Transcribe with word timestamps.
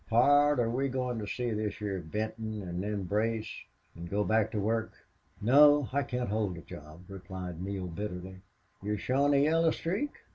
"Pard, 0.09 0.59
are 0.59 0.67
we 0.67 0.89
goin' 0.89 1.19
to 1.19 1.27
see 1.27 1.51
this 1.51 1.77
heah 1.77 1.99
Benton, 1.99 2.67
an' 2.67 2.81
then 2.81 3.03
brace, 3.03 3.47
an' 3.95 4.05
go 4.07 4.23
back 4.23 4.49
to 4.49 4.59
work?" 4.59 4.93
"No. 5.39 5.89
I 5.93 6.01
can't 6.01 6.29
hold 6.29 6.57
a 6.57 6.61
job," 6.61 7.01
replied 7.07 7.61
Neale, 7.61 7.85
bitterly. 7.85 8.37
"You're 8.81 8.97
showin' 8.97 9.35
a 9.35 9.43
yellow 9.43 9.69
streak? 9.69 10.09